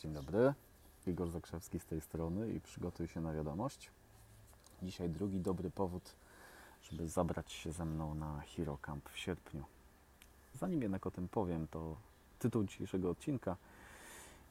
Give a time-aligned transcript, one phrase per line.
[0.00, 0.54] Dzień dobry,
[1.06, 3.90] Igor Zakrzewski z tej strony i przygotuj się na wiadomość.
[4.82, 6.16] Dzisiaj drugi dobry powód,
[6.82, 9.64] żeby zabrać się ze mną na Hero Camp w sierpniu.
[10.54, 11.96] Zanim jednak o tym powiem, to
[12.38, 13.56] tytuł dzisiejszego odcinka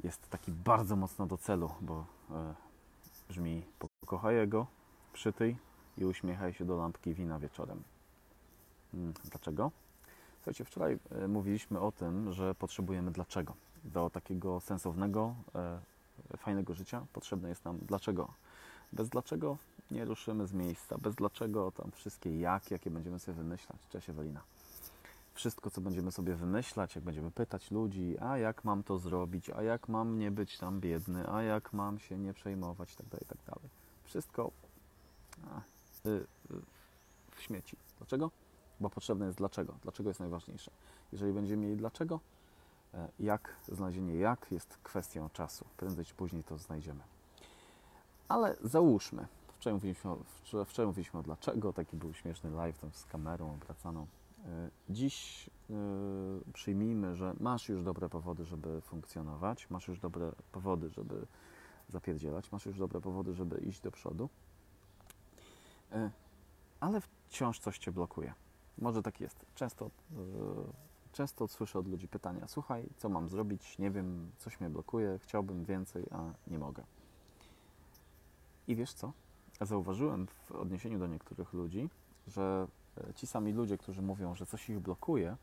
[0.04, 2.56] jest taki bardzo mocno do celu, bo e,
[3.30, 4.68] brzmi Pokochaj jego,
[5.14, 5.58] przytyj
[5.98, 7.84] i uśmiechaj się do lampki wina wieczorem.
[8.92, 9.72] Hmm, dlaczego?
[10.36, 13.54] Słuchajcie, wczoraj e, mówiliśmy o tym, że potrzebujemy dlaczego.
[13.84, 15.80] Do takiego sensownego, e,
[16.38, 18.34] fajnego życia potrzebne jest nam dlaczego.
[18.94, 19.58] Bez dlaczego
[19.92, 20.98] nie ruszymy z miejsca.
[20.98, 23.78] Bez dlaczego tam wszystkie jak, jakie będziemy sobie wymyślać.
[23.90, 24.42] Cześć Ewelina.
[25.34, 29.64] Wszystko, co będziemy sobie wymyślać, jak będziemy pytać ludzi, a jak mam to zrobić, a
[29.64, 33.38] jak mam nie być tam biedny, a jak mam się nie przejmować, tak dalej, tak
[33.46, 33.70] dalej.
[34.04, 34.52] Wszystko
[35.52, 35.62] a,
[36.10, 36.26] y, y,
[37.36, 37.78] w śmieci.
[37.98, 38.32] Dlaczego?
[38.80, 39.76] Bo potrzebne jest dlaczego.
[39.84, 40.72] Dlaczego jest najważniejsze.
[41.12, 42.20] Jeżeli będziemy mieli dlaczego,
[43.20, 45.66] jak, znalezienie jak jest kwestią czasu.
[45.78, 47.04] Prędzej czy później to znajdziemy.
[48.28, 49.28] Ale załóżmy,
[49.58, 50.18] wczoraj mówiliśmy, o,
[50.66, 54.08] wczoraj, mówiliśmy o dlaczego, taki był śmieszny live tam z kamerą obracaną.
[54.46, 55.74] E, Dziś e,
[56.54, 61.26] przyjmijmy, że masz już dobre powody, żeby funkcjonować, masz już dobre powody, żeby
[61.90, 64.30] zapierdzielać, masz już dobre powody, żeby iść do przodu,
[65.92, 66.12] E,
[66.80, 68.34] ale wciąż coś Cię blokuje.
[68.78, 69.46] Może tak jest.
[69.56, 69.90] Często, e,
[71.12, 73.78] często słyszę od ludzi pytania: Słuchaj, co mam zrobić?
[73.78, 76.84] Nie wiem, coś mnie blokuje, chciałbym więcej, a nie mogę.
[78.68, 79.12] I wiesz co?
[79.62, 81.90] Zauważyłem w odniesieniu do niektórych ludzi,
[82.28, 85.38] że e, ci sami ludzie, którzy mówią, że coś ich blokuje,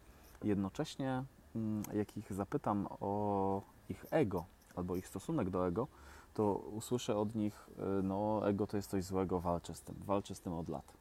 [0.45, 1.25] jednocześnie,
[1.57, 4.45] mm, jak ich zapytam o ich ego
[4.75, 5.89] albo ich stosunek do ego,
[6.35, 10.35] to usłyszę od nich, e, no ego to jest coś złego, walczę z tym, walczę
[10.35, 10.93] z tym od lat.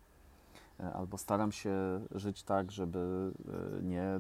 [0.80, 1.72] E, Albo staram się
[2.12, 3.32] żyć tak, żeby
[3.84, 4.20] nie,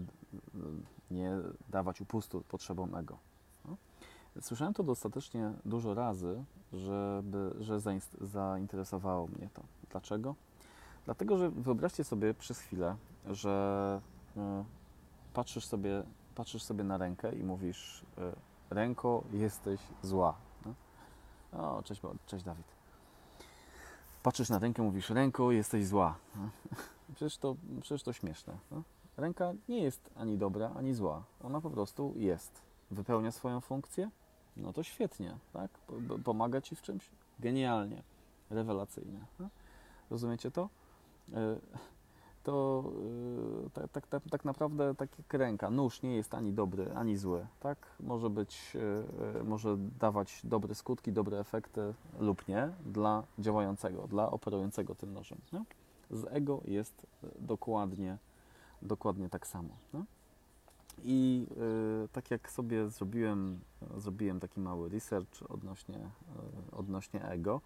[1.11, 1.31] nie
[1.69, 3.17] dawać upustu potrzebom ego.
[3.66, 3.78] No.
[4.41, 7.80] Słyszałem to dostatecznie dużo razy, żeby, że
[8.22, 9.63] zainteresowało mnie to.
[9.91, 10.36] Dlaczego?
[11.06, 12.96] Dlatego, że wyobraźcie sobie przez chwilę,
[13.29, 14.01] że
[14.38, 14.66] e,
[15.34, 16.03] patrzysz sobie,
[16.35, 18.31] patrzysz sobie na rękę i mówisz e,
[18.69, 20.35] ręko, jesteś zła.
[20.66, 20.73] No?
[21.59, 22.66] O, cześć, cześć Dawid.
[24.23, 26.16] Patrzysz na rękę, mówisz ręko, jesteś zła.
[26.35, 26.50] No?
[27.16, 28.57] Przecież, to, przecież to śmieszne.
[28.72, 28.84] No?
[29.18, 31.24] Ręka nie jest ani dobra, ani zła.
[31.44, 32.62] Ona po prostu jest.
[32.92, 34.09] Wypełnia swoją funkcję?
[34.58, 35.72] No to świetnie, tak?
[36.24, 37.12] Pomaga Ci w czymś?
[37.40, 38.03] Genialnie.
[38.50, 39.20] Rewelacyjnie.
[39.40, 39.50] No?
[40.09, 40.70] Rozumiecie to?
[41.34, 41.56] E,
[42.46, 42.84] to
[43.74, 47.47] tak, tak, tak, tak naprawdę tak jak ręka, nóż nie jest ani dobry, ani zły,
[47.59, 47.78] tak?
[48.00, 48.78] Może być,
[49.40, 55.38] y, może dawać dobre skutki, dobre efekty lub nie dla działającego, dla operującego tym nożem.
[55.53, 55.64] Nie?
[56.12, 57.08] Z ego jest
[57.40, 58.18] dokładnie,
[58.85, 59.69] dokładnie tak samo.
[59.94, 60.03] Nie?
[61.03, 61.47] I
[62.06, 63.59] y, tak jak sobie zrobiłem,
[63.97, 67.62] zrobiłem taki mały research odnośnie, y, odnośnie ego,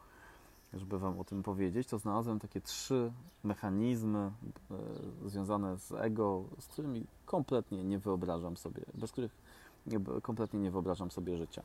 [0.73, 3.11] żeby Wam o tym powiedzieć, to znalazłem takie trzy
[3.43, 9.31] mechanizmy e, związane z ego, z którymi kompletnie nie wyobrażam sobie, bez których
[9.87, 11.63] nie, kompletnie nie wyobrażam sobie życia.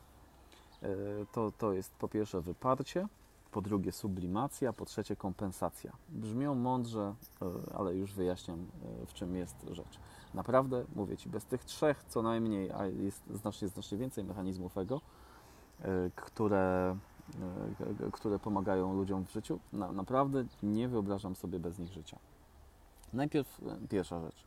[1.32, 3.09] To, to jest po pierwsze wyparcie,
[3.54, 5.92] po drugie sublimacja, po trzecie kompensacja.
[6.09, 8.59] Brzmią mądrze, e, ale już wyjaśniam,
[9.03, 9.98] e, w czym jest rzecz.
[10.34, 15.00] Naprawdę, mówię Ci, bez tych trzech co najmniej, a jest znacznie, znacznie więcej mechanizmów ego,
[15.81, 16.97] e, które
[18.12, 19.59] które pomagają ludziom w życiu.
[19.72, 22.19] Na, naprawdę nie wyobrażam sobie bez nich życia.
[23.12, 24.44] Najpierw pierwsza rzecz.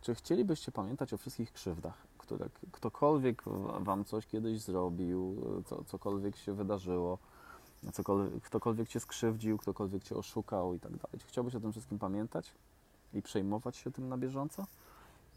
[0.00, 3.42] Czy chcielibyście pamiętać o wszystkich krzywdach, które ktokolwiek
[3.80, 5.36] wam coś kiedyś zrobił,
[5.66, 7.18] co, cokolwiek się wydarzyło,
[7.92, 11.18] cokolwiek, ktokolwiek cię skrzywdził, ktokolwiek cię oszukał i tak dalej?
[11.20, 12.54] Czy chciałbyś o tym wszystkim pamiętać
[13.14, 14.66] i przejmować się tym na bieżąco?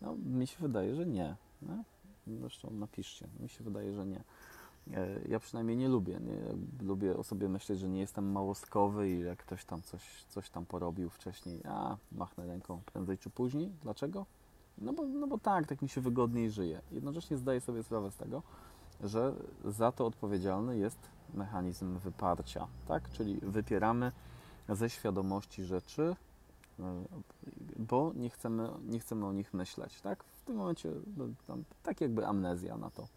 [0.01, 1.35] No, mi się wydaje, że nie.
[1.61, 1.83] nie?
[2.27, 3.27] Zresztą napiszcie.
[3.39, 4.23] Mi się wydaje, że nie.
[4.93, 6.19] E, Ja przynajmniej nie lubię.
[6.19, 6.37] Nie,
[6.87, 10.65] lubię o sobie myśleć, że nie jestem małostkowy i jak ktoś tam coś, coś tam
[10.65, 13.71] porobił wcześniej, a machnę ręką prędzej czy później.
[13.83, 14.25] Dlaczego?
[14.77, 16.81] No bo, no bo tak, tak mi się wygodniej żyje.
[16.91, 18.41] Jednocześnie zdaję sobie sprawę z tego,
[19.03, 19.33] że
[19.65, 20.99] za to odpowiedzialny jest
[21.33, 23.09] mechanizm wyparcia, tak?
[23.09, 24.11] Czyli wypieramy
[24.69, 26.15] ze świadomości rzeczy,
[26.79, 26.83] e,
[27.77, 30.23] bo nie chcemy, nie chcemy o nich myśleć, tak?
[30.23, 33.07] W tym momencie no, tam, tak jakby amnezja na to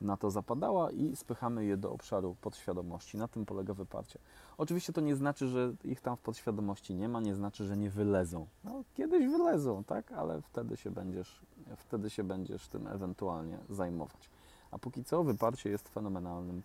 [0.00, 3.18] na to zapadała i spychamy je do obszaru podświadomości.
[3.18, 4.18] Na tym polega wyparcie.
[4.58, 7.90] Oczywiście to nie znaczy, że ich tam w podświadomości nie ma, nie znaczy, że nie
[7.90, 8.46] wylezą.
[8.64, 10.12] No, kiedyś wylezą, tak?
[10.12, 11.42] Ale wtedy się będziesz,
[11.76, 14.30] wtedy się będziesz tym ewentualnie zajmować.
[14.70, 16.62] A póki co wyparcie jest fenomenalnym,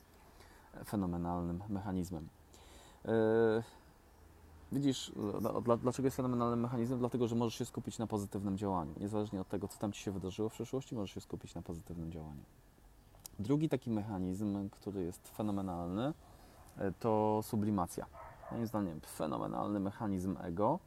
[0.85, 2.27] fenomenalnym mechanizmem.
[3.05, 3.11] Yy,
[4.71, 5.11] Widzisz,
[5.63, 6.99] dla- dlaczego jest fenomenalnym mechanizmem?
[6.99, 8.93] Dlatego, że możesz się skupić na pozytywnym działaniu.
[8.99, 12.11] Niezależnie od tego, co tam Ci się wydarzyło w przeszłości, możesz się skupić na pozytywnym
[12.11, 12.43] działaniu.
[13.39, 16.13] Drugi taki mechanizm, który jest fenomenalny,
[16.77, 18.05] e, to sublimacja.
[18.51, 20.79] Moim zdaniem fenomenalny mechanizm ego,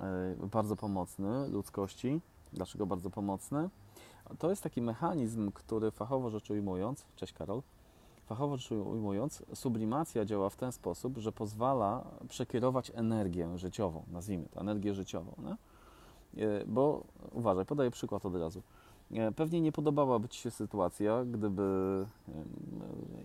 [0.00, 2.20] e, bardzo pomocny ludzkości.
[2.52, 3.70] Dlaczego bardzo pomocny?
[4.38, 7.62] To jest taki mechanizm, który fachowo rzecz ujmując, cześć Karol,
[8.26, 14.60] fachowo rzecz ujmując, sublimacja działa w ten sposób, że pozwala przekierować energię życiową, nazwijmy to,
[14.60, 15.32] energię życiową.
[15.38, 15.56] Nie?
[16.44, 18.62] E, bo uważaj, podaję przykład od razu.
[19.12, 21.62] E, pewnie nie podobałaby Ci się sytuacja, gdyby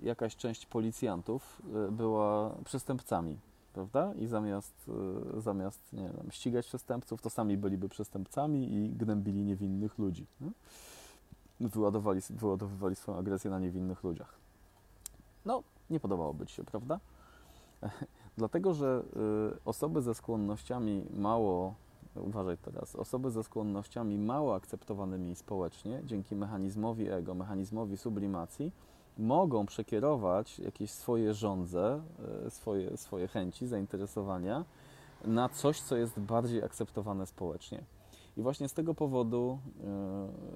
[0.03, 3.37] jakaś część policjantów e, była przestępcami,
[3.73, 4.13] prawda?
[4.13, 4.91] I zamiast,
[5.37, 10.25] zamiast nie wiem, ścigać przestępców, to sami byliby przestępcami i gnębili niewinnych ludzi.
[11.59, 14.35] Wyładowali, wyładowywali swoją agresję na niewinnych ludziach.
[15.45, 16.99] No, nie podobałoby Ci się, prawda?
[18.37, 19.03] Dlatego, że
[19.65, 21.75] osoby ze skłonnościami mało
[22.15, 28.71] uważaj teraz, osoby ze skłonnościami mało akceptowanymi społecznie, dzięki mechanizmowi ego, mechanizmowi sublimacji,
[29.17, 32.01] mogą przekierować jakieś swoje żądze,
[32.45, 34.65] e, swoje, swoje chęci, zainteresowania
[35.25, 37.83] na coś, co jest bardziej akceptowane społecznie.
[38.37, 39.59] I właśnie z tego powodu,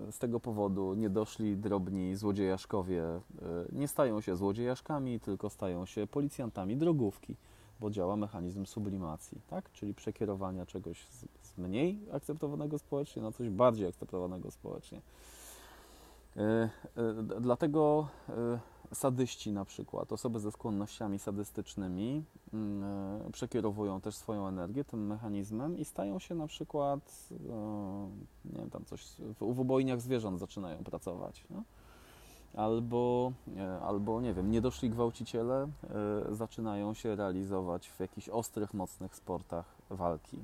[0.08, 3.22] e, z tego powodu niedoszli drobni złodziejaszkowie e,
[3.72, 7.36] nie stają się złodziejaszkami, tylko stają się policjantami drogówki
[7.80, 9.72] bo działa mechanizm sublimacji, tak?
[9.72, 11.08] czyli przekierowania czegoś
[11.42, 15.02] z mniej akceptowanego społecznie na coś bardziej akceptowanego społecznie.
[16.38, 16.70] E, e,
[17.42, 18.60] dlatego e,
[18.96, 22.24] sadyści na przykład, osoby ze skłonnościami sadystycznymi
[22.54, 27.30] mm, przekierowują też swoją energię tym mechanizmem i stają się na przykład,
[28.46, 31.44] nie wiem, tam coś w, ubojniach zwierząt zaczynają pracować.
[31.50, 31.64] No?
[32.54, 33.32] albo,
[33.82, 35.68] albo nie wiem, niedoszli gwałciciele
[36.30, 40.40] zaczynają się realizować w jakichś ostrych, mocnych sportach walki.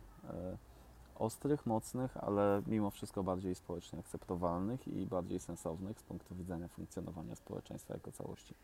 [1.24, 6.68] E, ostrych, mocnych, ale mimo wszystko bardziej społecznie akceptowalnych i bardziej sensownych z punktu widzenia
[6.68, 8.56] funkcjonowania społeczeństwa jako całości.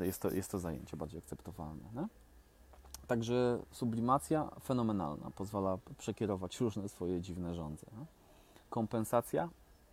[0.00, 1.88] Jest to, jest to zajęcie bardziej akceptowalne.
[1.94, 2.08] Nie?
[3.06, 7.86] Także sublimacja fenomenalna, pozwala przekierować różne swoje dziwne żądze.
[7.98, 8.06] Nie?
[8.70, 9.48] Kompensacja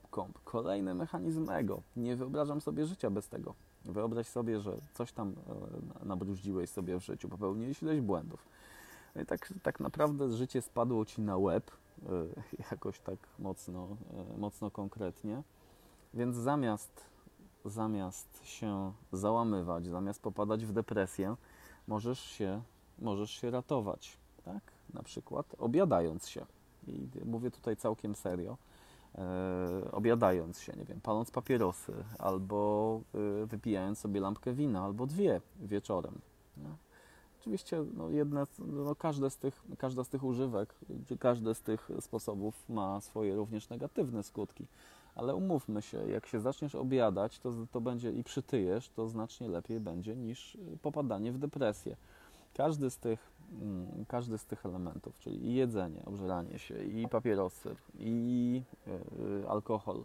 [0.09, 0.39] komp.
[0.43, 1.81] Kolejny mechanizm ego.
[1.95, 3.53] Nie wyobrażam sobie życia bez tego.
[3.85, 5.35] Wyobraź sobie, że coś tam
[6.01, 8.45] e, nabruździłeś sobie w życiu, popełniłeś ileś błędów.
[9.15, 12.09] I tak, tak naprawdę życie spadło ci na łeb, e,
[12.71, 13.87] jakoś tak mocno,
[14.33, 15.43] e, mocno konkretnie.
[16.13, 17.05] Więc zamiast,
[17.65, 21.35] zamiast się załamywać, zamiast popadać w depresję,
[21.87, 22.61] możesz się,
[22.99, 24.17] możesz się ratować.
[24.45, 24.61] Tak?
[24.93, 26.45] Na przykład obiadając się.
[26.87, 28.57] I mówię tutaj całkiem serio
[29.15, 33.01] e, obiadając się, nie wiem, paląc papierosy, albo
[33.41, 36.21] e, wypijając sobie lampkę wina, albo dwie wieczorem.
[36.57, 36.90] Nie?
[37.41, 40.75] Oczywiście no, jedne, no, każde z tych, każda z tych używek,
[41.07, 44.65] czy każdy z tych sposobów ma swoje również negatywne skutki.
[45.15, 49.79] Ale umówmy się, jak się zaczniesz obiadać, to, to będzie i przytyjesz, to znacznie lepiej
[49.79, 51.95] będzie niż popadanie w depresję.
[52.53, 57.75] Każdy z tych Mm, każdy z tych elementów, czyli i jedzenie, obżeranie się, i papierosy,
[57.99, 60.03] i y, alkohol,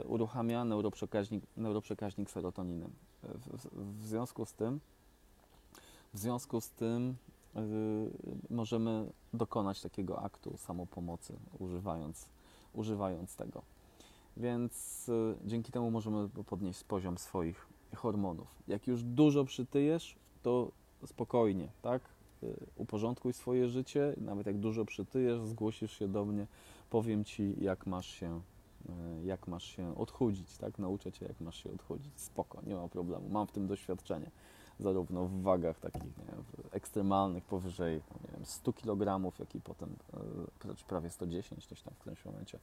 [0.00, 2.86] y, uruchamia neuroprzekaźnik, neuroprzekaźnik serotoniny.
[3.22, 4.80] W, w, związku z tym,
[6.14, 7.16] w związku z tym
[7.56, 7.60] y,
[8.50, 12.28] możemy dokonać takiego aktu samopomocy, używając,
[12.72, 13.62] używając tego.
[14.36, 15.06] Więc
[15.44, 17.66] dzięki temu możemy podnieść poziom swoich
[17.96, 18.62] hormonów.
[18.68, 20.70] Jak już dużo przytyjesz, to
[21.06, 22.02] spokojnie, tak?
[22.42, 26.46] Y, uporządkuj swoje życie, nawet jak dużo przytyjesz, zgłosisz się do mnie,
[26.90, 28.40] powiem Ci, jak masz się,
[29.22, 30.78] y, jak masz się odchudzić, tak?
[30.78, 32.20] Nauczę Cię, jak masz się odchudzić.
[32.20, 33.28] Spoko, nie ma problemu.
[33.28, 34.30] Mam w tym doświadczenie,
[34.80, 39.96] zarówno w wagach takich wiem, ekstremalnych, powyżej nie wiem, 100 kg, jak i potem
[40.64, 42.58] y, prawie 110, coś tam w którymś momencie.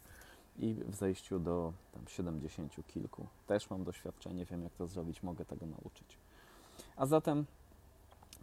[0.60, 3.28] I w zejściu do tam 70 kilku.
[3.48, 6.18] Też mam doświadczenie, wiem jak to zrobić, mogę tego nauczyć.
[6.96, 7.46] A zatem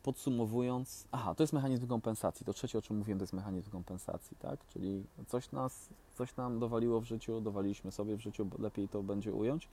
[0.03, 2.47] podsumowując, aha, to jest mechanizm kompensacji.
[2.47, 4.67] To trzecie, o czym mówiłem, to jest mechanizm kompensacji, tak?
[4.67, 9.33] Czyli coś, nas, coś nam dowaliło w życiu, dowaliliśmy sobie w życiu, lepiej to będzie
[9.33, 9.69] ująć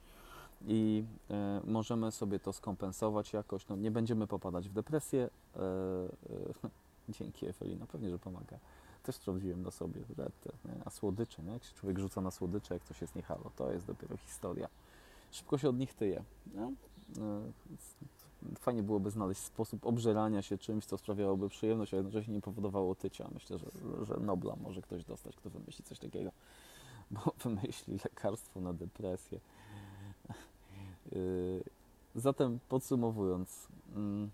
[0.68, 3.68] i e, możemy sobie to skompensować jakoś.
[3.68, 5.30] No, nie będziemy popadać w depresję.
[5.56, 6.70] E, e,
[7.20, 8.60] dzięki Ewelina, pewnie, że pomaga.
[9.04, 10.52] Też sprawdziłem na sobie, retę,
[10.86, 11.52] a słodycze, nie?
[11.52, 14.68] jak się człowiek rzuca na słodycze, jak coś jest niehalo, to jest dopiero historia.
[15.32, 16.24] Szybko się od nich tyje.
[16.54, 16.72] No?
[18.60, 23.30] Fajnie byłoby znaleźć sposób obżerania się czymś, co sprawiałoby przyjemność, a jednocześnie nie powodowało tycia.
[23.34, 23.66] Myślę, że,
[24.06, 26.32] że Nobla może ktoś dostać, kto wymyśli coś takiego,
[27.12, 29.40] bo wymyśli lekarstwo na depresję.
[31.12, 31.64] Yy,
[32.16, 34.30] zatem podsumowując, mm,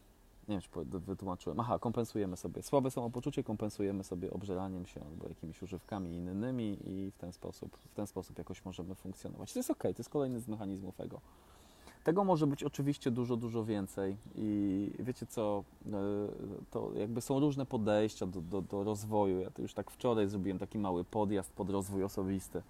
[0.48, 1.60] Nie wiem, czy wytłumaczyłem.
[1.60, 2.62] Aha, kompensujemy sobie.
[2.62, 7.93] Słabe samopoczucie kompensujemy sobie obżeraniem się albo jakimiś używkami innymi i w ten sposób, w
[7.93, 9.53] ten sposób jakoś możemy funkcjonować.
[9.53, 11.22] To jest ok, to jest kolejny z mechanizmów ego.
[12.03, 15.91] Tego może być oczywiście dużo, dużo więcej i wiecie co, e,
[16.72, 19.39] to jakby są różne podejścia do, do, do rozwoju.
[19.39, 22.62] Ja to już tak wczoraj zrobiłem taki mały podjazd pod rozwój osobisty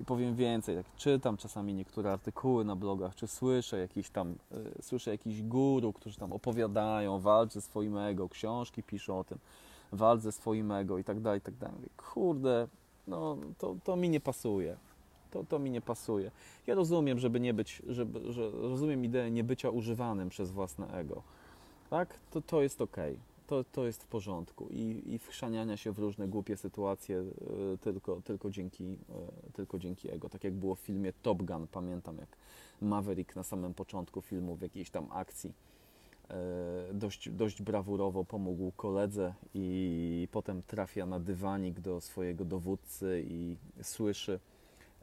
[0.00, 4.34] i powiem więcej, jak czytam czasami niektóre artykuły na blogach, czy słyszę jakiś tam,
[4.80, 9.38] y, słyszę jakichś guru, którzy tam opowiadają, walcz ze swoim ego, książki piszą o tym,
[9.92, 11.88] walcz ze swoim ego i tak dalej, i tak dalej.
[11.96, 12.68] Kurde,
[13.08, 14.76] no to, to mi nie pasuje.
[15.30, 16.30] To, to mi nie pasuje.
[16.66, 21.22] Ja rozumiem, żeby nie być, żeby, że rozumiem ideę niebycia używanym przez własne ego.
[21.90, 22.14] Tak?
[22.30, 23.18] To, to jest okej.
[23.50, 24.68] To, to jest w porządku.
[24.70, 27.18] I, I wchrzaniania się w różne głupie sytuacje
[27.74, 28.84] y, tylko, tylko, dzięki,
[29.48, 30.28] y, tylko dzięki ego.
[30.28, 32.28] Tak jak było w filmie Top Gun, pamiętam jak
[32.80, 35.52] Maverick na samym początku filmu w jakiejś tam akcji
[36.90, 43.56] y, dość, dość brawurowo pomógł koledze i potem trafia na dywanik do swojego dowódcy i
[43.82, 44.40] słyszy,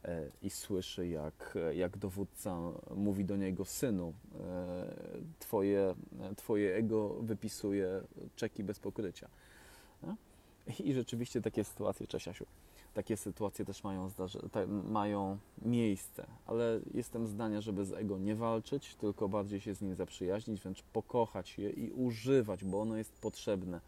[0.05, 2.57] e, i słyszy, jak, jak dowódca
[2.95, 4.93] mówi do niego, synu, e,
[5.47, 5.95] twoje,
[6.35, 8.01] twoje ego wypisuje
[8.35, 9.27] czeki bez pokrycia.
[10.79, 12.45] I rzeczywiście takie sytuacje, cześć Asiu,
[12.93, 14.11] takie sytuacje też mają,
[14.89, 19.95] mają miejsce, ale jestem zdania, żeby z ego nie walczyć, tylko bardziej się z nim
[19.95, 23.79] zaprzyjaźnić, wręcz pokochać je i używać, bo ono jest potrzebne.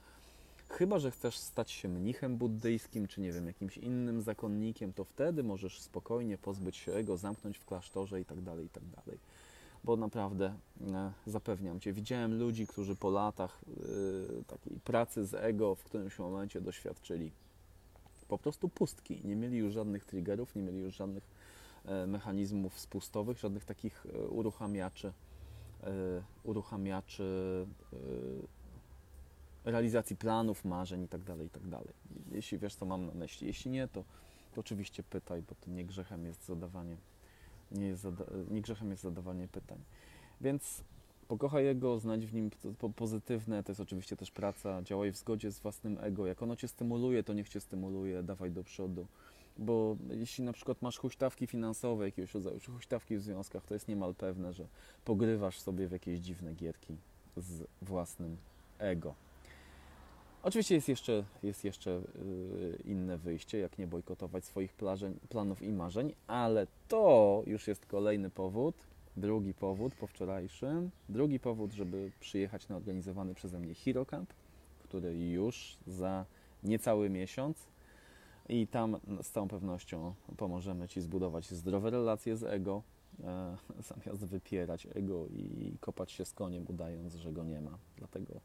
[0.69, 5.43] Chyba, że chcesz stać się mnichem buddyjskim, czy nie wiem, jakimś innym zakonnikiem, to wtedy
[5.43, 9.19] możesz spokojnie pozbyć się ego, zamknąć w klasztorze i tak dalej, i tak dalej.
[9.83, 13.61] Bo naprawdę e, zapewniam Cię, widziałem ludzi, którzy po latach
[14.39, 17.31] e, takiej pracy z ego w którymś momencie doświadczyli
[18.27, 19.21] po prostu pustki.
[19.23, 21.23] Nie mieli już żadnych triggerów, nie mieli już żadnych
[21.85, 25.13] e, mechanizmów spustowych, żadnych takich uruchamiaczy,
[26.43, 27.65] uruchamiaczy
[29.65, 31.79] realizacji planów, marzeń itd., itd.
[32.31, 33.47] Jeśli wiesz, co mam na myśli.
[33.47, 34.03] Jeśli nie, to,
[34.53, 36.97] to oczywiście pytaj, bo to nie grzechem jest zadawanie,
[37.71, 38.07] nie, jest
[38.51, 39.77] nie grzechem jest zadawanie pytań.
[40.41, 40.83] Więc
[41.27, 45.17] pokochaj jego, znajdź w nim po- po- pozytywne, to jest oczywiście też praca, działaj w
[45.17, 46.27] zgodzie z własnym ego.
[46.27, 49.07] Jak ono cię stymuluje, to niech cię stymuluje, dawaj do przodu.
[49.57, 53.87] Bo jeśli na przykład masz huśtawki finansowe jakiegoś rodzaju, czy huśtawki w związkach, to jest
[53.87, 54.67] niemal pewne, że
[55.05, 56.95] pogrywasz sobie w jakieś dziwne gierki
[57.37, 58.37] z własnym
[58.79, 59.15] ego.
[60.43, 65.71] Oczywiście jest jeszcze, jest jeszcze yy, inne wyjście, jak nie bojkotować swoich plażeń, planów i
[65.71, 68.75] marzeń, ale to już jest kolejny powód,
[69.17, 74.33] drugi powód po wczorajszym, drugi powód, żeby przyjechać na organizowany przeze mnie Hero Camp,
[74.83, 76.25] który już za
[76.63, 77.57] niecały miesiąc
[78.49, 82.83] i tam z całą pewnością pomożemy Ci zbudować zdrowe relacje z ego,
[83.23, 83.57] e,
[83.89, 87.77] zamiast wypierać ego i kopać się z koniem, udając, że go nie ma.
[87.97, 88.41] Dlatego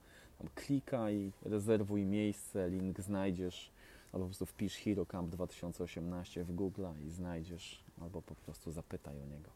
[0.54, 3.70] klikaj, rezerwuj miejsce, link znajdziesz,
[4.12, 9.20] albo po prostu wpisz Hero Camp 2018 w Google i znajdziesz, albo po prostu zapytaj
[9.20, 9.50] o niego.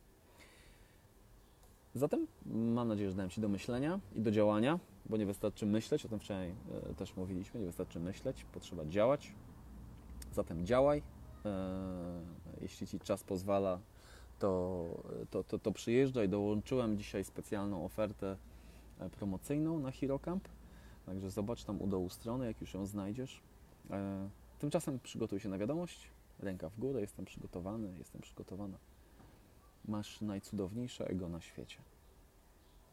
[1.94, 6.06] Zatem mam nadzieję, że dałem Ci do myślenia i do działania, bo nie wystarczy myśleć,
[6.06, 6.54] o tym wczoraj
[6.90, 9.32] e, też mówiliśmy, nie wystarczy myśleć, potrzeba działać.
[10.32, 11.02] Zatem działaj.
[11.44, 12.20] E,
[12.60, 13.80] jeśli Ci czas pozwala,
[14.38, 14.84] to,
[15.30, 16.28] to, to, to przyjeżdżaj.
[16.28, 18.36] Dołączyłem dzisiaj specjalną ofertę
[18.98, 20.48] e, promocyjną na HeroCamp,
[21.08, 23.42] także zobacz tam u dołu strony, jak już ją znajdziesz.
[23.90, 28.78] E, Tymczasem przygotuj się na wiadomość, ręka w górę, jestem przygotowany, jestem przygotowana.
[29.84, 31.78] Masz najcudowniejsze ego na świecie.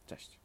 [0.08, 0.45] Cześć.